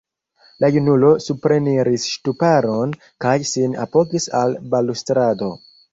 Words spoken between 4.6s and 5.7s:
balustrado.